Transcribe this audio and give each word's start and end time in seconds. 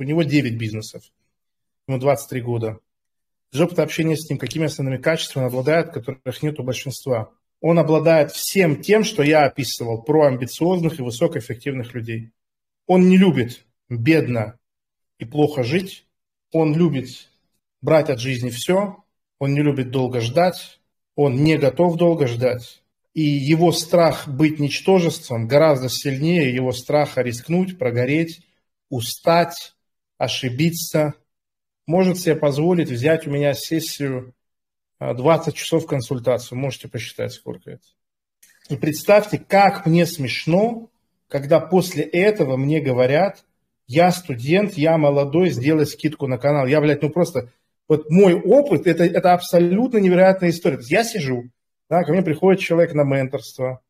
У 0.00 0.02
него 0.02 0.22
9 0.22 0.56
бизнесов. 0.56 1.02
Ему 1.86 1.98
23 1.98 2.40
года. 2.40 2.80
Из 3.52 3.60
опыта 3.60 3.82
общения 3.82 4.16
с 4.16 4.30
ним, 4.30 4.38
какими 4.38 4.64
основными 4.64 4.96
качествами 4.96 5.44
он 5.44 5.50
обладает, 5.50 5.90
которых 5.90 6.42
нет 6.42 6.58
у 6.58 6.62
большинства? 6.62 7.32
Он 7.60 7.78
обладает 7.78 8.32
всем 8.32 8.80
тем, 8.80 9.04
что 9.04 9.22
я 9.22 9.44
описывал 9.44 10.02
про 10.02 10.28
амбициозных 10.28 10.98
и 10.98 11.02
высокоэффективных 11.02 11.92
людей. 11.92 12.32
Он 12.86 13.10
не 13.10 13.18
любит 13.18 13.66
бедно 13.90 14.58
и 15.18 15.26
плохо 15.26 15.64
жить. 15.64 16.06
Он 16.50 16.74
любит 16.74 17.28
брать 17.82 18.08
от 18.08 18.20
жизни 18.20 18.48
все. 18.48 19.04
Он 19.38 19.52
не 19.52 19.60
любит 19.60 19.90
долго 19.90 20.22
ждать. 20.22 20.80
Он 21.14 21.44
не 21.44 21.58
готов 21.58 21.96
долго 21.96 22.26
ждать. 22.26 22.82
И 23.12 23.20
его 23.20 23.70
страх 23.70 24.26
быть 24.28 24.60
ничтожеством 24.60 25.46
гораздо 25.46 25.90
сильнее 25.90 26.54
его 26.54 26.72
страха 26.72 27.20
рискнуть, 27.20 27.76
прогореть, 27.76 28.40
устать, 28.88 29.74
ошибиться. 30.20 31.14
Может 31.86 32.18
себе 32.18 32.36
позволить 32.36 32.90
взять 32.90 33.26
у 33.26 33.30
меня 33.30 33.54
сессию 33.54 34.34
20 35.00 35.48
а, 35.48 35.52
часов 35.52 35.86
консультацию. 35.86 36.58
Можете 36.58 36.88
посчитать, 36.88 37.32
сколько 37.32 37.70
это. 37.70 37.82
И 38.68 38.76
представьте, 38.76 39.38
как 39.38 39.86
мне 39.86 40.04
смешно, 40.04 40.90
когда 41.26 41.58
после 41.58 42.04
этого 42.04 42.58
мне 42.58 42.80
говорят, 42.80 43.44
я 43.86 44.12
студент, 44.12 44.74
я 44.74 44.98
молодой, 44.98 45.50
сделай 45.50 45.86
скидку 45.86 46.26
на 46.26 46.36
канал. 46.36 46.66
Я, 46.66 46.82
блядь, 46.82 47.00
ну 47.00 47.08
просто, 47.08 47.50
вот 47.88 48.10
мой 48.10 48.34
опыт, 48.34 48.86
это, 48.86 49.04
это 49.04 49.32
абсолютно 49.32 49.98
невероятная 49.98 50.50
история. 50.50 50.78
Я 50.82 51.02
сижу, 51.02 51.44
да, 51.88 52.04
ко 52.04 52.12
мне 52.12 52.22
приходит 52.22 52.60
человек 52.60 52.92
на 52.92 53.04
менторство, 53.04 53.80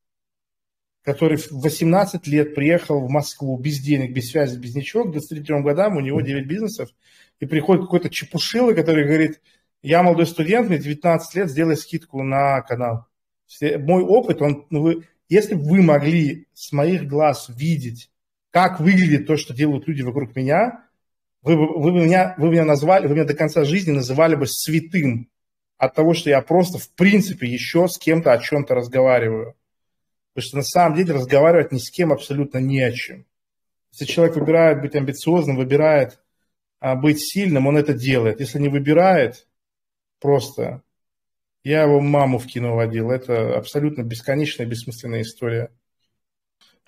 который 1.02 1.38
в 1.38 1.50
18 1.50 2.26
лет 2.26 2.54
приехал 2.54 3.00
в 3.00 3.10
Москву 3.10 3.56
без 3.58 3.78
денег, 3.80 4.12
без 4.12 4.30
связи, 4.30 4.58
без 4.58 4.74
ничего, 4.74 5.04
к 5.04 5.12
23 5.12 5.60
годам 5.62 5.96
у 5.96 6.00
него 6.00 6.20
9 6.20 6.46
бизнесов, 6.46 6.90
и 7.38 7.46
приходит 7.46 7.84
какой-то 7.84 8.10
чепушило, 8.10 8.72
который 8.72 9.06
говорит, 9.06 9.40
я 9.82 10.02
молодой 10.02 10.26
студент, 10.26 10.68
мне 10.68 10.78
19 10.78 11.34
лет, 11.34 11.50
сделай 11.50 11.76
скидку 11.76 12.22
на 12.22 12.60
канал. 12.62 13.06
Мой 13.78 14.02
опыт, 14.02 14.42
он, 14.42 14.66
ну 14.70 14.82
вы, 14.82 15.04
если 15.28 15.54
бы 15.54 15.62
вы 15.62 15.82
могли 15.82 16.46
с 16.52 16.72
моих 16.72 17.06
глаз 17.06 17.46
видеть, 17.48 18.10
как 18.50 18.80
выглядит 18.80 19.26
то, 19.26 19.36
что 19.36 19.54
делают 19.54 19.88
люди 19.88 20.02
вокруг 20.02 20.36
меня, 20.36 20.84
вы, 21.42 21.56
вы, 21.56 21.92
меня, 21.92 22.34
вы 22.36 22.50
меня 22.50 22.64
назвали, 22.64 23.06
вы 23.06 23.14
меня 23.14 23.24
до 23.24 23.34
конца 23.34 23.64
жизни 23.64 23.92
называли 23.92 24.34
бы 24.34 24.46
святым 24.46 25.30
от 25.78 25.94
того, 25.94 26.12
что 26.12 26.28
я 26.28 26.42
просто, 26.42 26.78
в 26.78 26.90
принципе, 26.90 27.48
еще 27.48 27.88
с 27.88 27.96
кем-то 27.96 28.32
о 28.32 28.38
чем-то 28.38 28.74
разговариваю. 28.74 29.54
Потому 30.40 30.48
что 30.48 30.56
на 30.56 30.62
самом 30.62 30.96
деле 30.96 31.12
разговаривать 31.12 31.70
ни 31.70 31.78
с 31.78 31.90
кем 31.90 32.12
абсолютно 32.12 32.58
не 32.58 32.80
о 32.80 32.92
чем. 32.92 33.26
Если 33.92 34.10
человек 34.10 34.36
выбирает 34.36 34.80
быть 34.80 34.94
амбициозным, 34.94 35.56
выбирает 35.56 36.18
а, 36.78 36.94
быть 36.94 37.20
сильным, 37.20 37.66
он 37.66 37.76
это 37.76 37.92
делает. 37.92 38.40
Если 38.40 38.58
не 38.58 38.70
выбирает, 38.70 39.46
просто 40.18 40.82
я 41.62 41.82
его 41.82 42.00
маму 42.00 42.38
в 42.38 42.46
кино 42.46 42.74
водил. 42.74 43.10
Это 43.10 43.54
абсолютно 43.58 44.02
бесконечная, 44.02 44.64
бессмысленная 44.64 45.20
история. 45.20 45.70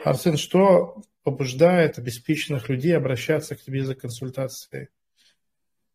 Арсен, 0.02 0.38
что 0.38 1.02
побуждает 1.22 1.98
обеспеченных 1.98 2.70
людей 2.70 2.96
обращаться 2.96 3.54
к 3.54 3.60
тебе 3.60 3.84
за 3.84 3.94
консультацией? 3.94 4.88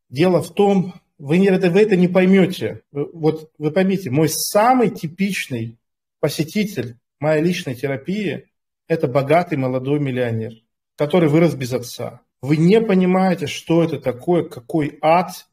Дело 0.09 0.43
в 0.43 0.53
том, 0.53 0.93
вы, 1.17 1.39
не, 1.39 1.49
вы 1.49 1.81
это 1.81 1.95
не 1.95 2.07
поймете. 2.07 2.83
Вот 2.91 3.51
вы 3.57 3.71
поймите, 3.71 4.11
мой 4.11 4.29
самый 4.29 4.91
типичный 4.91 5.79
посетитель 6.19 6.97
моей 7.19 7.43
личной 7.43 7.75
терапии– 7.75 8.47
это 8.87 9.07
богатый 9.07 9.57
молодой 9.57 9.99
миллионер, 9.99 10.53
который 10.95 11.29
вырос 11.29 11.53
без 11.53 11.73
отца. 11.73 12.21
Вы 12.41 12.57
не 12.57 12.81
понимаете, 12.81 13.47
что 13.47 13.83
это 13.83 13.99
такое, 13.99 14.43
какой 14.43 14.97
ад, 15.01 15.47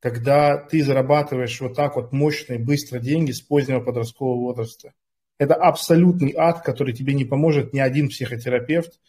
когда 0.00 0.56
ты 0.56 0.82
зарабатываешь 0.82 1.60
вот 1.60 1.74
так 1.74 1.96
вот 1.96 2.12
мощно 2.12 2.54
и 2.54 2.58
быстро 2.58 3.00
деньги 3.00 3.32
с 3.32 3.40
позднего 3.40 3.80
подросткового 3.80 4.40
возраста. 4.40 4.92
Это 5.38 5.54
абсолютный 5.54 6.34
ад, 6.36 6.62
который 6.62 6.94
тебе 6.94 7.14
не 7.14 7.24
поможет 7.24 7.72
ни 7.72 7.80
один 7.80 8.08
психотерапевт, 8.08 9.00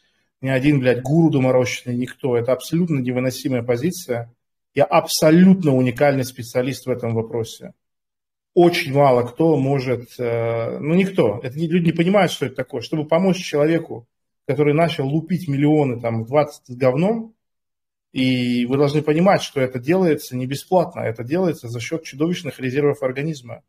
ни 0.41 0.49
один, 0.49 0.79
блядь, 0.79 1.01
гуру 1.01 1.29
доморощенный, 1.29 1.95
никто. 1.95 2.37
Это 2.37 2.53
абсолютно 2.53 2.99
невыносимая 2.99 3.63
позиция. 3.63 4.33
Я 4.73 4.85
абсолютно 4.85 5.75
уникальный 5.75 6.23
специалист 6.23 6.85
в 6.85 6.89
этом 6.89 7.13
вопросе. 7.13 7.73
Очень 8.53 8.93
мало 8.93 9.23
кто 9.23 9.55
может, 9.57 10.19
э, 10.19 10.79
ну 10.79 10.95
никто, 10.95 11.39
это 11.43 11.57
люди 11.57 11.87
не 11.87 11.91
понимают, 11.91 12.31
что 12.31 12.47
это 12.47 12.55
такое. 12.55 12.81
Чтобы 12.81 13.07
помочь 13.07 13.37
человеку, 13.37 14.07
который 14.45 14.73
начал 14.73 15.07
лупить 15.07 15.47
миллионы 15.47 15.99
там 15.99 16.23
в 16.23 16.27
20 16.27 16.67
с 16.67 16.75
говном, 16.75 17.35
и 18.11 18.65
вы 18.65 18.77
должны 18.77 19.01
понимать, 19.03 19.43
что 19.43 19.61
это 19.61 19.79
делается 19.79 20.35
не 20.35 20.47
бесплатно, 20.47 21.01
это 21.01 21.23
делается 21.23 21.67
за 21.67 21.79
счет 21.79 22.03
чудовищных 22.03 22.59
резервов 22.59 23.03
организма, 23.03 23.63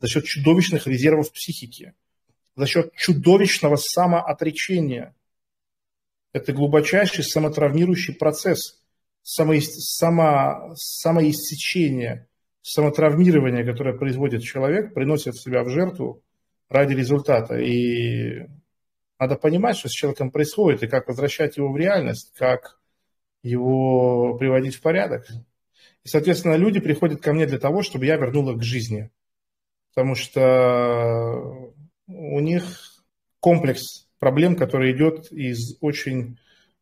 за 0.00 0.08
счет 0.08 0.24
чудовищных 0.24 0.86
резервов 0.88 1.32
психики, 1.32 1.94
за 2.56 2.66
счет 2.66 2.92
чудовищного 2.94 3.76
самоотречения. 3.76 5.14
Это 6.32 6.52
глубочайший 6.52 7.22
самотравмирующий 7.22 8.14
процесс– 8.14 8.80
само, 9.24 9.54
само, 9.60 10.74
самоиссечение, 10.76 12.28
самотравмирование, 12.64 13.62
которое 13.62 13.94
производит 13.94 14.42
человек, 14.42 14.94
приносит 14.94 15.36
себя 15.36 15.62
в 15.62 15.68
жертву 15.68 16.22
ради 16.70 16.94
результата. 16.94 17.58
И 17.58 18.46
надо 19.18 19.36
понимать, 19.36 19.76
что 19.76 19.90
с 19.90 19.92
человеком 19.92 20.30
происходит, 20.30 20.82
и 20.82 20.86
как 20.86 21.06
возвращать 21.06 21.58
его 21.58 21.70
в 21.70 21.76
реальность, 21.76 22.32
как 22.34 22.80
его 23.42 24.34
приводить 24.38 24.76
в 24.76 24.80
порядок. 24.80 25.26
И, 26.04 26.08
соответственно, 26.08 26.54
люди 26.54 26.80
приходят 26.80 27.20
ко 27.20 27.34
мне 27.34 27.44
для 27.44 27.58
того, 27.58 27.82
чтобы 27.82 28.06
я 28.06 28.16
вернул 28.16 28.50
их 28.50 28.58
к 28.58 28.62
жизни. 28.62 29.10
Потому 29.94 30.14
что 30.14 31.70
у 32.06 32.40
них 32.40 32.64
комплекс 33.40 34.08
проблем, 34.18 34.56
который 34.56 34.92
идет 34.92 35.30
из 35.30 35.76
очень 35.82 36.38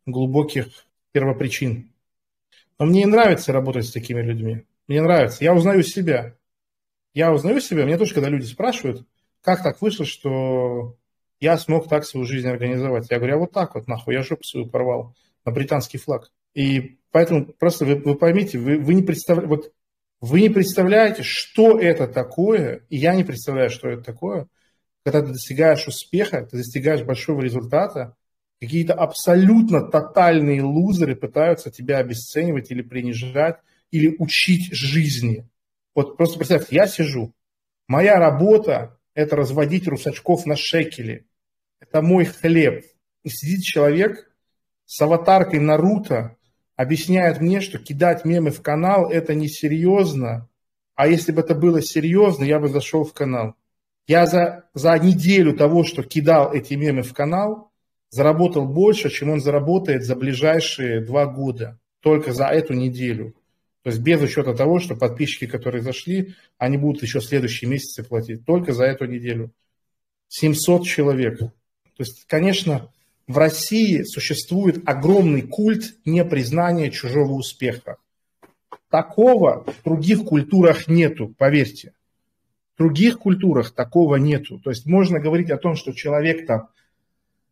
глубоких 0.06 0.86
первопричин. 1.10 1.92
Но 2.78 2.86
мне 2.86 3.04
нравится 3.04 3.52
работать 3.52 3.86
с 3.86 3.92
такими 3.92 4.22
людьми. 4.22 4.62
Мне 4.92 5.00
нравится. 5.00 5.42
Я 5.42 5.54
узнаю 5.54 5.82
себя. 5.82 6.34
Я 7.14 7.32
узнаю 7.32 7.62
себя. 7.62 7.86
Мне 7.86 7.96
тоже, 7.96 8.12
когда 8.12 8.28
люди 8.28 8.44
спрашивают, 8.44 9.06
как 9.40 9.62
так 9.62 9.80
вышло, 9.80 10.04
что 10.04 10.98
я 11.40 11.56
смог 11.56 11.88
так 11.88 12.04
свою 12.04 12.26
жизнь 12.26 12.46
организовать. 12.46 13.10
Я 13.10 13.16
говорю, 13.16 13.36
а 13.36 13.38
вот 13.38 13.52
так 13.52 13.74
вот, 13.74 13.88
нахуй, 13.88 14.12
я 14.12 14.22
жопу 14.22 14.44
свою 14.44 14.68
порвал 14.68 15.16
на 15.46 15.52
британский 15.52 15.96
флаг. 15.96 16.30
И 16.52 16.98
поэтому 17.10 17.46
просто 17.46 17.86
вы, 17.86 17.94
вы 17.94 18.16
поймите, 18.16 18.58
вы, 18.58 18.76
вы, 18.76 18.92
не 18.92 19.02
представляете, 19.02 19.48
вот, 19.48 19.72
вы 20.20 20.42
не 20.42 20.50
представляете, 20.50 21.22
что 21.22 21.80
это 21.80 22.06
такое, 22.06 22.84
и 22.90 22.98
я 22.98 23.14
не 23.14 23.24
представляю, 23.24 23.70
что 23.70 23.88
это 23.88 24.02
такое, 24.04 24.46
когда 25.06 25.22
ты 25.22 25.28
достигаешь 25.28 25.88
успеха, 25.88 26.44
ты 26.44 26.58
достигаешь 26.58 27.02
большого 27.02 27.40
результата, 27.40 28.14
Какие-то 28.62 28.94
абсолютно 28.94 29.80
тотальные 29.80 30.62
лузеры 30.62 31.16
пытаются 31.16 31.72
тебя 31.72 31.98
обесценивать 31.98 32.70
или 32.70 32.82
принижать, 32.82 33.58
или 33.92 34.16
учить 34.18 34.72
жизни. 34.72 35.48
Вот 35.94 36.16
просто 36.16 36.38
представьте, 36.38 36.74
я 36.74 36.88
сижу, 36.88 37.32
моя 37.86 38.16
работа– 38.16 38.98
это 39.14 39.36
разводить 39.36 39.86
русачков 39.86 40.46
на 40.46 40.56
шекели. 40.56 41.26
Это 41.78 42.02
мой 42.02 42.24
хлеб. 42.24 42.84
И 43.22 43.28
сидит 43.28 43.62
человек 43.62 44.32
с 44.86 45.00
аватаркой 45.00 45.60
Наруто, 45.60 46.36
объясняет 46.74 47.40
мне, 47.40 47.60
что 47.60 47.78
кидать 47.78 48.24
мемы 48.24 48.50
в 48.50 48.62
канал– 48.62 49.10
это 49.10 49.34
несерьезно. 49.34 50.48
А 50.94 51.06
если 51.06 51.30
бы 51.32 51.42
это 51.42 51.54
было 51.54 51.82
серьезно, 51.82 52.44
я 52.44 52.58
бы 52.58 52.68
зашел 52.68 53.04
в 53.04 53.12
канал. 53.12 53.54
Я 54.06 54.26
за, 54.26 54.64
за 54.74 54.98
неделю 54.98 55.54
того, 55.54 55.84
что 55.84 56.02
кидал 56.02 56.52
эти 56.52 56.74
мемы 56.74 57.02
в 57.02 57.12
канал, 57.12 57.70
заработал 58.10 58.66
больше, 58.66 59.10
чем 59.10 59.30
он 59.30 59.40
заработает 59.40 60.04
за 60.04 60.16
ближайшие 60.16 61.04
два 61.04 61.26
года, 61.26 61.78
только 62.00 62.32
за 62.32 62.46
эту 62.46 62.72
неделю. 62.72 63.34
То 63.82 63.90
есть 63.90 64.00
без 64.00 64.20
учета 64.20 64.54
того, 64.54 64.78
что 64.78 64.94
подписчики, 64.94 65.46
которые 65.46 65.82
зашли, 65.82 66.34
они 66.56 66.76
будут 66.76 67.02
еще 67.02 67.20
следующие 67.20 67.68
месяцы 67.68 68.04
платить, 68.04 68.44
только 68.44 68.72
за 68.72 68.84
эту 68.84 69.06
неделю. 69.06 69.50
700 70.28 70.86
человек. 70.86 71.38
То 71.38 71.50
есть, 71.98 72.24
конечно, 72.26 72.90
в 73.26 73.36
России 73.38 74.02
существует 74.04 74.88
огромный 74.88 75.42
культ 75.42 75.96
непризнания 76.04 76.90
чужого 76.90 77.32
успеха. 77.32 77.96
Такого 78.88 79.64
в 79.64 79.84
других 79.84 80.24
культурах 80.24 80.86
нету, 80.86 81.34
поверьте. 81.36 81.92
В 82.76 82.78
других 82.78 83.18
культурах 83.18 83.72
такого 83.72 84.16
нету. 84.16 84.60
То 84.60 84.70
есть 84.70 84.86
можно 84.86 85.18
говорить 85.18 85.50
о 85.50 85.58
том, 85.58 85.74
что 85.74 85.92
человек 85.92 86.46
там 86.46 86.68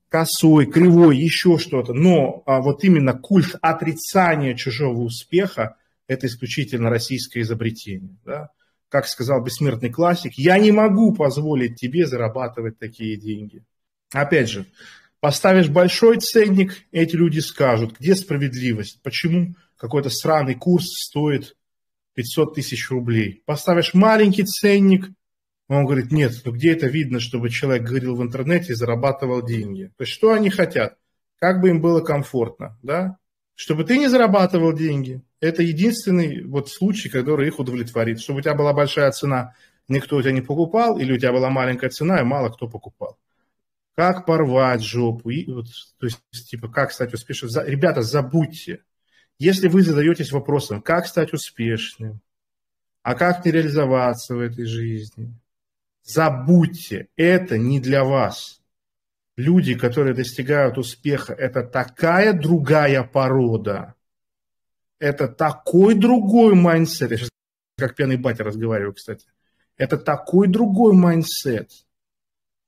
косой, 0.08 0.66
кривой, 0.66 1.18
еще 1.18 1.58
что-то. 1.58 1.92
Но 1.92 2.42
а, 2.46 2.60
вот 2.60 2.84
именно 2.84 3.14
культ 3.14 3.56
отрицания 3.60 4.54
чужого 4.54 5.00
успеха– 5.00 5.74
это 6.10 6.26
исключительно 6.26 6.90
российское 6.90 7.40
изобретение. 7.40 8.18
Да? 8.24 8.50
Как 8.88 9.06
сказал 9.06 9.42
бессмертный 9.42 9.90
классик, 9.90 10.32
я 10.34 10.58
не 10.58 10.72
могу 10.72 11.14
позволить 11.14 11.76
тебе 11.76 12.06
зарабатывать 12.06 12.78
такие 12.78 13.16
деньги. 13.16 13.64
Опять 14.12 14.50
же, 14.50 14.66
Поставишь 15.20 15.68
большой 15.68 16.18
ценник, 16.18 16.72
эти 16.92 17.14
люди 17.14 17.40
скажут, 17.40 17.98
где 17.98 18.14
справедливость, 18.14 19.02
почему 19.02 19.54
какой-то 19.76 20.08
странный 20.08 20.54
курс 20.54 20.86
стоит 20.86 21.56
500 22.14 22.54
тысяч 22.54 22.90
рублей. 22.90 23.42
Поставишь 23.44 23.92
маленький 23.92 24.44
ценник, 24.44 25.10
он 25.68 25.84
говорит, 25.84 26.10
нет, 26.10 26.32
ну 26.44 26.52
где 26.52 26.72
это 26.72 26.86
видно, 26.86 27.20
чтобы 27.20 27.50
человек 27.50 27.86
говорил 27.86 28.16
в 28.16 28.22
интернете 28.22 28.72
и 28.72 28.76
зарабатывал 28.76 29.44
деньги? 29.44 29.92
То 29.98 30.04
есть 30.04 30.12
что 30.14 30.32
они 30.32 30.48
хотят? 30.48 30.96
Как 31.38 31.60
бы 31.60 31.68
им 31.68 31.82
было 31.82 32.00
комфортно, 32.00 32.78
да? 32.82 33.18
Чтобы 33.54 33.84
ты 33.84 33.98
не 33.98 34.08
зарабатывал 34.08 34.72
деньги. 34.72 35.22
Это 35.40 35.62
единственный 35.62 36.44
вот 36.44 36.70
случай, 36.70 37.08
который 37.08 37.48
их 37.48 37.58
удовлетворит. 37.58 38.20
Чтобы 38.20 38.40
у 38.40 38.42
тебя 38.42 38.54
была 38.54 38.72
большая 38.72 39.10
цена, 39.10 39.54
никто 39.88 40.16
у 40.16 40.22
тебя 40.22 40.32
не 40.32 40.42
покупал, 40.42 40.98
или 40.98 41.12
у 41.12 41.18
тебя 41.18 41.32
была 41.32 41.50
маленькая 41.50 41.90
цена, 41.90 42.20
и 42.20 42.24
мало 42.24 42.50
кто 42.50 42.68
покупал 42.68 43.18
как 44.00 44.24
порвать 44.24 44.82
жопу, 44.82 45.28
и, 45.28 45.44
вот, 45.52 45.66
то 45.98 46.06
есть, 46.06 46.20
типа, 46.48 46.68
как 46.68 46.90
стать 46.90 47.12
успешным. 47.12 47.50
За, 47.50 47.64
ребята, 47.64 48.00
забудьте. 48.00 48.82
Если 49.38 49.68
вы 49.68 49.82
задаетесь 49.82 50.32
вопросом, 50.32 50.80
как 50.80 51.06
стать 51.06 51.34
успешным, 51.34 52.22
а 53.02 53.14
как 53.14 53.44
не 53.44 53.52
реализоваться 53.52 54.36
в 54.36 54.40
этой 54.40 54.64
жизни, 54.64 55.34
забудьте, 56.02 57.08
это 57.16 57.58
не 57.58 57.78
для 57.78 58.04
вас. 58.04 58.62
Люди, 59.36 59.74
которые 59.74 60.14
достигают 60.14 60.78
успеха, 60.78 61.34
это 61.34 61.62
такая 61.62 62.32
другая 62.32 63.02
порода, 63.02 63.94
это 65.00 65.26
такой 65.26 65.94
другой 65.94 66.54
mindset. 66.54 67.10
Я 67.10 67.16
сейчас 67.16 67.30
как 67.76 67.96
пьяный 67.96 68.16
батя 68.16 68.44
разговариваю, 68.44 68.94
кстати. 68.94 69.26
Это 69.76 69.96
такой 69.98 70.46
другой 70.46 70.92
mindset – 70.92 71.80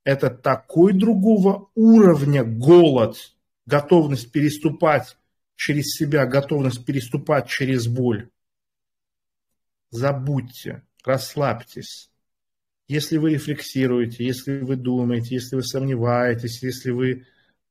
это 0.04 0.30
такой 0.30 0.92
другого 0.92 1.70
уровня 1.74 2.44
голод, 2.44 3.16
готовность 3.66 4.32
переступать 4.32 5.16
через 5.54 5.92
себя, 5.92 6.26
готовность 6.26 6.84
переступать 6.84 7.48
через 7.48 7.86
боль. 7.86 8.28
Забудьте, 9.90 10.82
расслабьтесь. 11.04 12.10
Если 12.88 13.16
вы 13.16 13.34
рефлексируете, 13.34 14.24
если 14.24 14.60
вы 14.60 14.76
думаете, 14.76 15.36
если 15.36 15.54
вы 15.54 15.62
сомневаетесь, 15.62 16.62
если 16.62 16.90
вы 16.90 17.26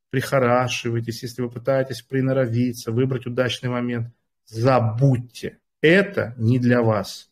прихорашиваетесь, 0.10 1.24
если 1.24 1.42
вы 1.42 1.50
пытаетесь 1.50 2.02
приноровиться, 2.02 2.92
выбрать 2.92 3.26
удачный 3.26 3.70
момент, 3.70 4.14
забудьте. 4.52 5.60
Это 5.82 6.36
не 6.38 6.60
для 6.60 6.82
вас. 6.82 7.32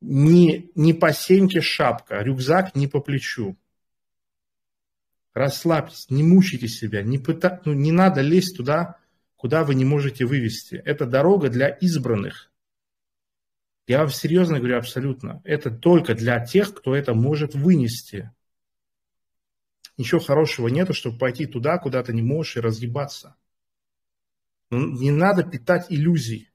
Не, 0.00 0.70
не 0.74 0.92
по 0.92 1.12
сеньке 1.12 1.60
шапка, 1.60 2.22
рюкзак 2.22 2.74
не 2.74 2.86
по 2.86 3.00
плечу. 3.00 3.56
Расслабьтесь, 5.32 6.10
не 6.10 6.22
мучайте 6.22 6.68
себя, 6.68 7.02
не, 7.02 7.18
пыта... 7.18 7.62
ну, 7.64 7.72
не 7.72 7.90
надо 7.90 8.20
лезть 8.20 8.56
туда, 8.56 8.98
куда 9.36 9.64
вы 9.64 9.74
не 9.74 9.84
можете 9.84 10.26
вывести. 10.26 10.74
Это 10.84 11.06
дорога 11.06 11.48
для 11.48 11.68
избранных. 11.68 12.52
Я 13.86 14.00
вам 14.00 14.10
серьезно 14.10 14.58
говорю, 14.58 14.78
абсолютно. 14.78 15.40
Это 15.44 15.70
только 15.70 16.14
для 16.14 16.44
тех, 16.44 16.74
кто 16.74 16.94
это 16.94 17.14
может 17.14 17.54
вынести. 17.54 18.30
Ничего 19.96 20.20
хорошего 20.20 20.68
нету, 20.68 20.94
чтобы 20.94 21.18
пойти 21.18 21.46
туда, 21.46 21.78
куда 21.78 22.02
ты 22.02 22.12
не 22.12 22.22
можешь 22.22 22.56
и 22.56 22.60
разъебаться. 22.60 23.36
Ну, 24.72 24.88
не 24.88 25.10
надо 25.10 25.44
питать 25.44 25.88
иллюзий. 25.90 26.50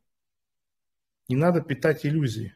Не 1.28 1.36
надо 1.36 1.62
питать 1.62 2.04
иллюзий. 2.04 2.56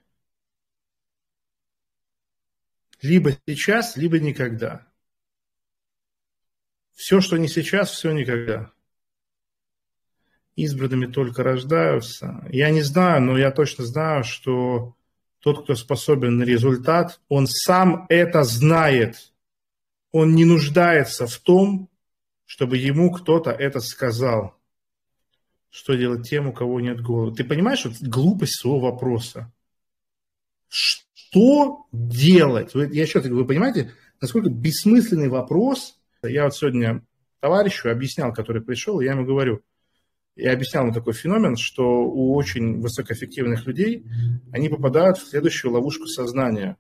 Либо 3.00 3.38
сейчас, 3.46 3.96
либо 3.96 4.20
никогда. 4.20 4.88
Все, 6.94 7.22
что 7.22 7.38
не 7.38 7.48
сейчас, 7.48 7.92
все 7.92 8.12
никогда. 8.12 8.72
Избранными 10.56 11.06
только 11.06 11.44
рождаются. 11.44 12.44
Я 12.50 12.72
не 12.72 12.82
знаю, 12.82 13.22
но 13.22 13.38
я 13.38 13.52
точно 13.52 13.86
знаю, 13.86 14.24
что 14.24 14.96
тот, 15.42 15.64
кто 15.64 15.76
способен 15.76 16.38
на 16.38 16.44
результат, 16.44 17.22
он 17.28 17.46
сам 17.46 18.08
это 18.10 18.44
знает. 18.44 19.32
Он 20.12 20.34
не 20.34 20.44
нуждается 20.44 21.28
в 21.28 21.38
том, 21.38 21.88
чтобы 22.46 22.78
ему 22.78 23.12
кто-то 23.12 23.52
это 23.52 23.80
сказал. 23.80 24.60
Что 25.72 25.96
делать 25.96 26.30
тем, 26.30 26.48
у 26.48 26.54
кого 26.54 26.80
нет 26.80 27.02
головы? 27.02 27.36
Ты 27.36 27.44
понимаешь 27.44 27.86
вот 27.86 27.96
глупость 28.02 28.60
своего 28.60 28.80
вопроса? 28.80 29.52
Что 30.68 31.88
делать? 31.92 32.76
Вы, 32.76 32.90
я 32.94 33.02
еще 33.02 33.20
вы 33.22 33.46
понимаете, 33.46 33.92
насколько 34.22 34.52
бессмысленный 34.52 35.30
вопрос– 35.30 35.98
я 36.24 36.44
вот 36.44 36.56
сегодня 36.56 37.04
товарищу 37.40 37.90
объяснял, 37.90 38.32
который 38.32 38.62
пришел, 38.62 39.00
я 39.02 39.12
ему 39.12 39.26
говорю, 39.26 39.64
я 40.36 40.54
объяснял 40.54 40.84
ему 40.84 40.94
такой 40.94 41.14
феномен, 41.14 41.58
что 41.58 42.04
у 42.04 42.36
очень 42.36 42.80
высокоэффективных 42.80 43.66
людей 43.66 44.06
они 44.52 44.70
попадают 44.70 45.18
в 45.18 45.28
следующую 45.28 45.72
ловушку 45.72 46.06
сознания. 46.06 46.78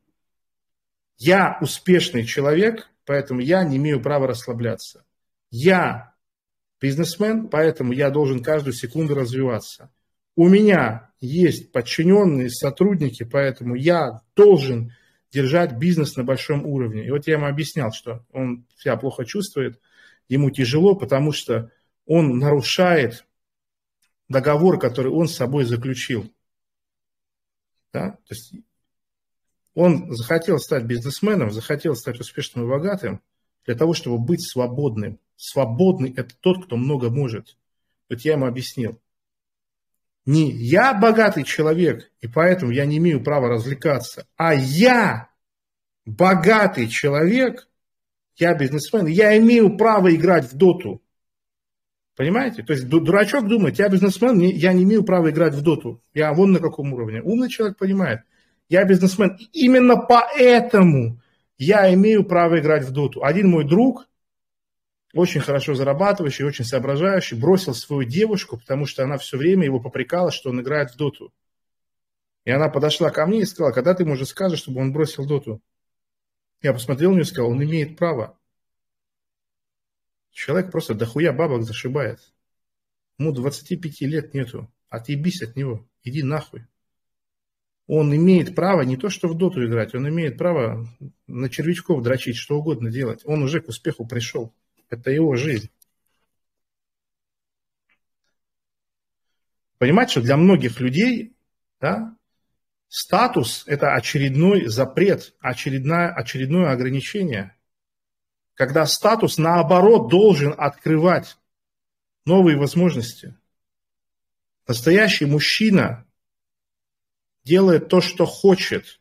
Я 1.17 1.57
успешный 1.61 2.25
человек, 2.25 2.89
поэтому 3.05 3.41
я 3.41 3.63
не 3.63 3.77
имею 3.77 4.01
права 4.01 4.27
расслабляться. 4.27 5.05
Я 5.49 6.10
бизнесмен, 6.81 7.47
поэтому 7.47 7.93
я 7.93 8.09
должен 8.09 8.43
каждую 8.43 8.73
секунду 8.73 9.15
развиваться. 9.15 9.91
У 10.35 10.49
меня 10.49 11.11
есть 11.19 11.71
подчиненные 11.71 12.49
сотрудники, 12.49 13.23
поэтому 13.23 13.75
я 13.75 14.21
должен 14.35 14.93
держать 15.31 15.77
бизнес 15.77 16.15
на 16.15 16.23
большом 16.23 16.65
уровне. 16.65 17.05
И 17.05 17.11
вот 17.11 17.27
я 17.27 17.35
ему 17.35 17.45
объяснял, 17.45 17.91
что 17.91 18.25
он 18.33 18.65
себя 18.77 18.97
плохо 18.97 19.23
чувствует, 19.23 19.79
ему 20.27 20.49
тяжело, 20.49 20.95
потому 20.95 21.31
что 21.31 21.71
он 22.05 22.39
нарушает 22.39 23.25
договор, 24.27 24.79
который 24.79 25.11
он 25.11 25.27
с 25.27 25.35
собой 25.35 25.65
заключил. 25.65 26.33
Да? 27.93 28.11
То 28.11 28.33
есть 28.33 28.53
он 29.73 30.11
захотел 30.11 30.57
стать 30.57 30.85
бизнесменом, 30.85 31.51
захотел 31.51 31.95
стать 31.95 32.19
успешным 32.19 32.65
и 32.65 32.69
богатым 32.69 33.21
для 33.65 33.75
того, 33.75 33.93
чтобы 33.93 34.17
быть 34.17 34.41
свободным. 34.41 35.19
Свободный– 35.43 36.13
это 36.15 36.35
тот, 36.39 36.65
кто 36.65 36.77
много 36.77 37.09
может. 37.09 37.57
Вот 38.11 38.21
я 38.21 38.33
ему 38.33 38.45
объяснил. 38.45 39.01
Не 40.23 40.51
я 40.51 40.93
богатый 40.93 41.43
человек, 41.43 42.11
и 42.21 42.27
поэтому 42.27 42.71
я 42.71 42.85
не 42.85 42.99
имею 42.99 43.23
права 43.23 43.49
развлекаться, 43.49 44.27
а 44.38 44.53
я 44.53 45.29
богатый 46.05 46.88
человек, 46.88 47.67
я 48.38 48.53
бизнесмен, 48.53 49.07
я 49.07 49.35
имею 49.39 49.75
право 49.77 50.13
играть 50.13 50.45
в 50.45 50.55
доту. 50.55 51.01
Понимаете? 52.15 52.61
То 52.61 52.73
есть 52.73 52.88
дурачок 52.88 53.47
думает, 53.47 53.79
я 53.79 53.89
бизнесмен, 53.89 54.38
я 54.41 54.73
не 54.73 54.83
имею 54.83 55.03
права 55.03 55.31
играть 55.31 55.55
в 55.55 55.63
доту. 55.63 56.03
Я 56.13 56.33
вон 56.33 56.51
на 56.51 56.59
каком 56.59 56.93
уровне. 56.93 57.19
Умный 57.24 57.50
человек 57.50 57.79
понимает, 57.79 58.21
я 58.69 58.86
бизнесмен. 58.86 59.39
Именно 59.53 59.98
поэтому 59.98 61.19
я 61.57 61.91
имею 61.95 62.25
право 62.25 62.60
играть 62.60 62.86
в 62.86 62.91
доту. 62.91 63.24
Один 63.24 63.50
мой 63.50 63.67
друг, 63.67 64.07
очень 65.13 65.41
хорошо 65.41 65.74
зарабатывающий, 65.75 66.46
очень 66.46 66.65
соображающий, 66.65 67.38
бросил 67.38 67.74
свою 67.74 68.03
девушку, 68.03 68.58
потому 68.58 68.86
что 68.86 69.03
она 69.03 69.18
все 69.18 69.38
время 69.38 69.65
его 69.65 69.80
попрекала, 69.80 70.32
что 70.32 70.50
он 70.50 70.62
играет 70.62 70.91
в 70.91 70.98
доту. 70.98 71.34
И 72.46 72.51
она 72.51 72.70
подошла 72.70 73.12
ко 73.12 73.25
мне 73.25 73.41
и 73.41 73.46
сказала, 73.46 73.72
когда 73.72 73.94
ты 73.94 74.03
ему 74.03 74.15
скажешь, 74.25 74.60
чтобы 74.60 74.82
он 74.82 74.94
бросил 74.94 75.27
доту? 75.27 75.62
Я 76.62 76.74
посмотрел 76.74 77.12
на 77.12 77.15
него 77.15 77.24
и 77.24 77.25
сказал, 77.25 77.51
он 77.51 77.63
имеет 77.63 77.98
право. 77.98 78.39
Человек 80.32 80.72
просто 80.72 80.94
дохуя 80.94 81.34
бабок 81.34 81.63
зашибает. 81.63 82.20
Ему 83.18 83.32
25 83.34 84.01
лет 84.01 84.34
нету. 84.34 84.72
Отъебись 84.89 85.41
от 85.41 85.56
него. 85.56 85.88
Иди 86.03 86.24
нахуй. 86.24 86.65
Он 87.88 88.15
имеет 88.15 88.56
право 88.56 88.82
не 88.84 88.96
то, 88.96 89.10
что 89.10 89.27
в 89.27 89.38
доту 89.38 89.65
играть, 89.65 89.94
он 89.94 90.08
имеет 90.08 90.38
право 90.38 90.88
на 91.27 91.50
червячков 91.50 92.01
дрочить, 92.01 92.38
что 92.38 92.58
угодно 92.58 92.89
делать. 92.89 93.22
Он 93.25 93.44
уже 93.44 93.60
к 93.60 93.68
успеху 93.68 94.08
пришел. 94.08 94.53
Это 94.91 95.10
его 95.10 95.38
жизнь. 95.38 95.71
Понимаете, 99.77 100.12
что 100.12 100.21
для 100.21 100.38
многих 100.38 100.79
людей 100.81 101.33
да, 101.79 102.15
статус– 102.89 103.63
это 103.67 103.95
очередной 103.95 104.67
запрет, 104.67 105.33
очередное, 105.39 106.13
очередное 106.13 106.71
ограничение. 106.71 107.55
Когда 108.53 108.86
статус, 108.86 109.38
наоборот, 109.38 110.12
должен 110.12 110.53
открывать 110.55 111.38
новые 112.25 112.57
возможности. 112.57 113.36
Настоящий 114.67 115.25
мужчина 115.25 116.05
делает 117.45 117.88
то, 117.88 118.01
что 118.01 118.25
хочет, 118.25 119.00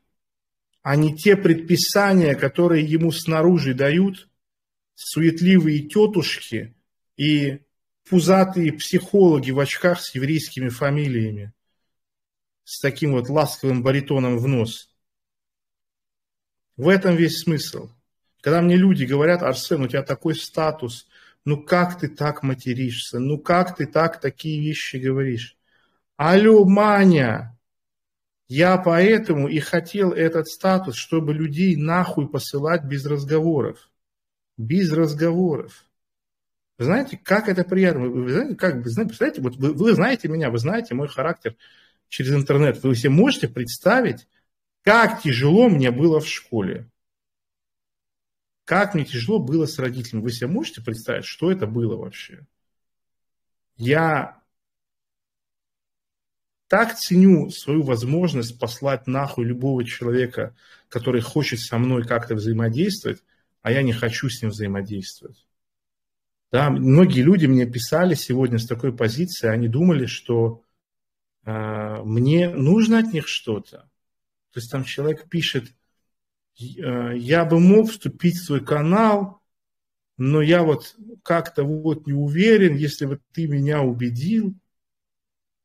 а 0.83 0.95
не 0.95 1.17
те 1.17 1.37
предписания, 1.37 2.37
которые 2.37 2.87
ему 2.87 3.11
снаружи 3.11 3.75
дают– 3.75 4.29
суетливые 5.03 5.89
тетушки 5.89 6.75
и 7.17 7.61
пузатые 8.09 8.73
психологи 8.75 9.51
в 9.51 9.59
очках 9.59 10.01
с 10.01 10.15
еврейскими 10.15 10.69
фамилиями, 10.69 11.55
с 12.65 12.81
таким 12.81 13.13
вот 13.13 13.31
ласковым 13.31 13.83
баритоном 13.83 14.37
в 14.37 14.47
нос. 14.47 14.95
В 16.77 16.89
этом 16.89 17.17
весь 17.17 17.41
смысл. 17.41 17.91
Когда 18.43 18.61
мне 18.61 18.77
люди 18.77 19.05
говорят, 19.05 19.43
Арсен, 19.43 19.83
у 19.83 19.89
тебя 19.89 20.03
такой 20.03 20.35
статус, 20.35 21.09
ну 21.45 21.63
как 21.63 21.99
ты 21.99 22.09
так 22.09 22.43
материшься? 22.43 23.19
Ну 23.19 23.39
как 23.39 23.77
ты 23.77 23.87
так 23.87 24.21
такие 24.21 24.61
вещи 24.61 24.97
говоришь? 24.97 25.57
Алло, 26.17 26.65
Маня, 26.67 27.59
я 28.49 28.77
поэтому 28.77 29.49
и 29.49 29.61
хотел 29.61 30.13
этот 30.13 30.49
статус, 30.49 30.97
чтобы 30.97 31.33
людей 31.33 31.77
нахуй 31.77 32.29
посылать 32.29 32.85
без 32.85 33.07
разговоров. 33.07 33.90
Без 34.61 34.93
разговоров. 34.93 35.87
Вы 36.77 36.85
знаете, 36.85 37.17
как 37.17 37.49
это 37.49 37.65
приятно? 37.65 38.09
Вы 38.09 38.31
знаете, 38.31 38.57
как, 38.57 38.75
вы 38.85 38.91
знаете, 38.91 39.09
представляете, 39.09 39.41
вот 39.41 39.57
вы, 39.57 39.73
вы 39.73 39.95
знаете 39.95 40.29
меня, 40.29 40.51
вы 40.51 40.59
знаете 40.59 40.95
мой 40.95 41.09
характер 41.09 41.57
через 42.09 42.35
интернет. 42.35 42.83
Вы 42.83 42.95
себе 42.95 43.09
можете 43.09 43.49
представить, 43.49 44.29
как 44.83 45.23
тяжело 45.23 45.71
мне 45.71 45.91
было 45.91 46.21
в 46.21 46.29
школе. 46.29 46.91
Как 48.67 48.93
мне 48.93 49.07
тяжело 49.07 49.39
было 49.39 49.65
с 49.65 49.79
родителями. 49.79 50.25
Вы 50.25 50.31
себе 50.31 50.49
можете 50.49 50.83
представить, 50.83 51.25
что 51.25 51.51
это 51.51 51.67
было 51.67 51.97
вообще? 51.97 52.47
Я 53.79 54.43
так 56.69 56.99
ценю 56.99 57.49
свою 57.49 57.83
возможность 57.83 58.59
послать 58.59 59.07
нахуй 59.07 59.47
любого 59.47 59.87
человека, 59.87 60.55
который 60.91 61.23
хочет 61.23 61.61
со 61.61 61.79
мной 61.79 62.05
как-то 62.05 62.35
взаимодействовать, 62.35 63.23
а 63.63 63.73
я 63.73 63.83
не 63.83 63.93
хочу 63.93 64.29
с 64.29 64.41
ним 64.43 64.51
взаимодействовать. 64.51 65.47
Да, 66.53 66.71
многие 66.71 67.21
люди 67.21 67.47
мне 67.47 67.67
писали 67.67 68.15
сегодня 68.15 68.59
с 68.59 68.67
такой 68.67 68.95
позиции, 68.97 69.49
они 69.49 69.69
думали, 69.69 70.07
что 70.07 70.65
э, 71.45 72.03
мне 72.03 72.49
нужно 72.49 72.99
от 72.99 73.13
них 73.13 73.29
что-то. 73.29 73.89
То 74.53 74.59
есть 74.59 74.71
там 74.71 74.83
человек 74.83 75.29
пишет, 75.29 75.73
Э, 76.61 77.17
я 77.17 77.45
бы 77.45 77.59
мог 77.59 77.91
вступить 77.91 78.37
в 78.37 78.45
свой 78.45 78.65
канал, 78.65 79.41
но 80.17 80.43
я 80.43 80.63
вот 80.63 80.95
как-то 81.23 81.65
вот 81.65 82.07
не 82.07 82.13
уверен, 82.13 82.77
если 82.77 83.07
вот 83.07 83.21
ты 83.33 83.47
меня 83.47 83.83
убедил. 83.83 84.53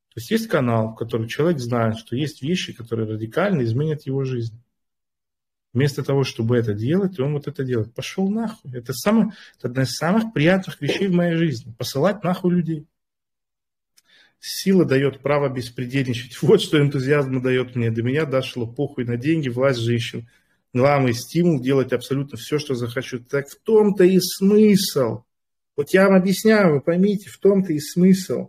То 0.08 0.20
есть 0.20 0.30
есть 0.30 0.48
канал, 0.48 0.92
в 0.92 0.94
котором 0.94 1.28
человек 1.28 1.58
знает, 1.58 1.98
что 1.98 2.16
есть 2.16 2.40
вещи, 2.40 2.72
которые 2.72 3.08
радикально 3.08 3.62
изменят 3.62 4.06
его 4.06 4.24
жизнь. 4.24 4.58
Вместо 5.76 6.02
того, 6.02 6.24
чтобы 6.24 6.56
это 6.56 6.72
делать, 6.72 7.20
он 7.20 7.34
вот 7.34 7.48
это 7.48 7.62
делает. 7.62 7.94
Пошел 7.94 8.30
нахуй. 8.30 8.72
Это, 8.72 8.94
самое, 8.94 9.32
это 9.58 9.68
одна 9.68 9.82
из 9.82 9.92
самых 9.92 10.32
приятных 10.32 10.80
вещей 10.80 11.08
в 11.08 11.12
моей 11.12 11.36
жизни. 11.36 11.74
Посылать 11.76 12.24
нахуй 12.24 12.54
людей. 12.54 12.86
Сила 14.40 14.86
дает 14.86 15.20
право 15.20 15.50
беспредельничать. 15.50 16.36
Вот 16.42 16.62
что 16.62 16.80
энтузиазм 16.80 17.42
дает 17.42 17.76
мне. 17.76 17.90
До 17.90 18.02
меня 18.02 18.24
дошло 18.24 18.66
похуй 18.66 19.04
на 19.04 19.18
деньги, 19.18 19.50
власть 19.50 19.80
женщин 19.80 20.26
главный 20.72 21.14
стимул 21.14 21.60
делать 21.60 21.92
абсолютно 21.92 22.36
все, 22.36 22.58
что 22.58 22.74
захочу. 22.74 23.18
Так 23.18 23.48
в 23.48 23.58
том-то 23.62 24.04
и 24.04 24.18
смысл. 24.20 25.22
Вот 25.76 25.90
я 25.90 26.06
вам 26.06 26.16
объясняю, 26.16 26.74
вы 26.74 26.80
поймите, 26.80 27.28
в 27.28 27.38
том-то 27.38 27.72
и 27.72 27.78
смысл. 27.78 28.48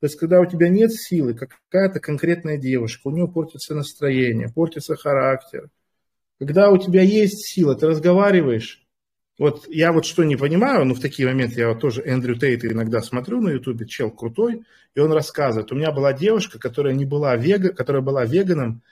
То 0.00 0.06
есть, 0.06 0.16
когда 0.16 0.40
у 0.40 0.46
тебя 0.46 0.68
нет 0.68 0.92
силы, 0.92 1.34
какая-то 1.34 1.98
конкретная 1.98 2.56
девушка, 2.56 3.08
у 3.08 3.10
нее 3.10 3.26
портится 3.26 3.74
настроение, 3.74 4.48
портится 4.48 4.94
характер. 4.96 5.70
Когда 6.38 6.70
у 6.70 6.78
тебя 6.78 7.02
есть 7.02 7.46
сила, 7.46 7.74
ты 7.74 7.86
разговариваешь. 7.86 8.86
Вот 9.38 9.68
я 9.68 9.92
вот 9.92 10.04
что 10.04 10.24
не 10.24 10.36
понимаю, 10.36 10.84
но 10.84 10.94
в 10.94 11.00
такие 11.00 11.28
моменты 11.28 11.60
я 11.60 11.68
вот 11.68 11.80
тоже 11.80 12.02
Эндрю 12.04 12.36
Тейта 12.36 12.68
иногда 12.68 13.00
смотрю 13.00 13.40
на 13.40 13.50
ютубе, 13.50 13.86
чел 13.86 14.10
крутой, 14.10 14.62
и 14.94 15.00
он 15.00 15.12
рассказывает. 15.12 15.70
У 15.70 15.76
меня 15.76 15.92
была 15.92 16.12
девушка, 16.12 16.58
которая 16.58 16.94
не 16.94 17.04
была 17.04 17.36
вега, 17.36 17.72
которая 17.72 18.02
была 18.02 18.24
веганом, 18.24 18.82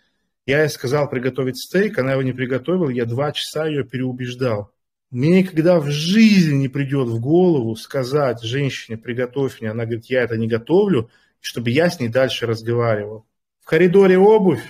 я 0.47 0.63
ей 0.63 0.71
сказал 0.71 1.11
приготовить 1.11 1.59
стейк, 1.59 1.99
она 1.99 2.13
его 2.13 2.23
не 2.23 2.33
приготовила, 2.33 2.89
я 2.89 3.05
два 3.05 3.33
часа 3.33 3.67
ее 3.67 3.85
переубеждал. 3.85 4.71
Мне 5.11 5.41
никогда 5.41 5.81
в 5.81 5.89
жизни 5.91 6.55
не 6.55 6.69
придет 6.69 7.09
в 7.09 7.21
голову 7.21 7.75
сказать 7.75 8.43
женщине, 8.43 8.97
приготовь 8.97 9.61
мне. 9.61 9.71
Она 9.71 9.85
говорит, 9.85 10.07
я 10.07 10.23
это 10.23 10.37
не 10.37 10.47
готовлю, 10.47 11.11
чтобы 11.41 11.71
я 11.71 11.91
с 11.91 11.99
ней 11.99 12.09
дальше 12.09 12.47
разговаривал. 12.47 13.27
В 13.61 13.67
коридоре 13.67 14.19
обувь, 14.19 14.63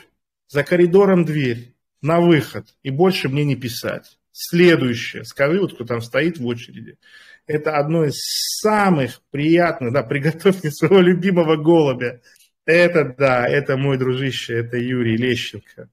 за 0.49 0.62
коридором 0.62 1.26
дверь, 1.26 1.75
на 2.06 2.20
выход. 2.20 2.68
И 2.82 2.90
больше 2.90 3.28
мне 3.28 3.44
не 3.44 3.56
писать. 3.56 4.18
Следующее. 4.32 5.25
Скажи, 5.25 5.60
вот 5.60 5.75
кто 5.75 5.84
там 5.84 6.00
стоит 6.00 6.38
в 6.38 6.46
очереди. 6.46 6.98
Это 7.46 7.76
одно 7.76 8.04
из 8.04 8.16
самых 8.60 9.20
приятных, 9.30 9.92
да, 9.92 10.02
приготовь 10.02 10.62
мне 10.62 10.72
своего 10.72 11.00
любимого 11.00 11.56
голубя. 11.56 12.20
Это 12.64 13.14
да, 13.16 13.46
это 13.46 13.76
мой 13.76 13.96
дружище, 13.96 14.58
это 14.58 14.76
Юрий 14.76 15.16
Лещенко. 15.16 15.88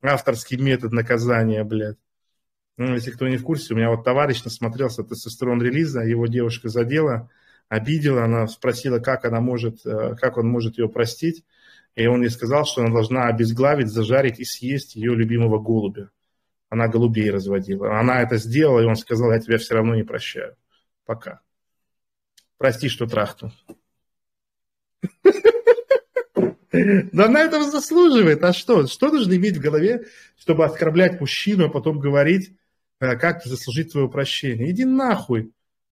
Авторский 0.00 0.56
метод 0.56 0.92
наказания, 0.92 1.62
блядь. 1.62 1.98
Ну, 2.78 2.94
если 2.94 3.10
кто 3.10 3.28
не 3.28 3.36
в 3.36 3.42
курсе, 3.42 3.74
у 3.74 3.76
меня 3.76 3.90
вот 3.90 4.02
товарищ 4.02 4.42
насмотрелся 4.44 5.04
тестостерон 5.04 5.62
релиза, 5.62 6.00
его 6.00 6.26
девушка 6.26 6.70
задела, 6.70 7.30
обидела, 7.68 8.24
она 8.24 8.46
спросила, 8.48 8.98
как 8.98 9.26
она 9.26 9.40
может, 9.40 9.84
э, 9.84 10.16
как 10.18 10.38
он 10.38 10.48
может 10.48 10.78
ее 10.78 10.88
простить. 10.88 11.44
И 11.94 12.06
он 12.06 12.22
ей 12.22 12.30
сказал, 12.30 12.64
что 12.64 12.82
она 12.82 12.92
должна 12.92 13.26
обезглавить, 13.26 13.88
зажарить 13.88 14.40
и 14.40 14.44
съесть 14.44 14.96
ее 14.96 15.14
любимого 15.14 15.58
голубя. 15.58 16.10
Она 16.70 16.88
голубей 16.88 17.30
разводила. 17.30 17.98
Она 17.98 18.22
это 18.22 18.38
сделала, 18.38 18.80
и 18.80 18.86
он 18.86 18.96
сказал, 18.96 19.30
я 19.30 19.40
тебя 19.40 19.58
все 19.58 19.74
равно 19.74 19.94
не 19.94 20.04
прощаю. 20.04 20.56
Пока. 21.04 21.40
Прости, 22.56 22.88
что 22.88 23.06
трахнул. 23.06 23.52
Да 26.72 27.26
она 27.26 27.42
этого 27.42 27.70
заслуживает. 27.70 28.42
А 28.42 28.54
что? 28.54 28.86
Что 28.86 29.10
нужно 29.10 29.34
иметь 29.34 29.58
в 29.58 29.60
голове, 29.60 30.06
чтобы 30.38 30.64
оскорблять 30.64 31.20
мужчину, 31.20 31.66
а 31.66 31.68
потом 31.68 32.00
говорить, 32.00 32.56
э, 32.98 33.16
как 33.16 33.44
заслужить 33.44 33.92
твое 33.92 34.08
прощение? 34.08 34.70
Иди 34.70 34.86
нахуй. 34.86 35.52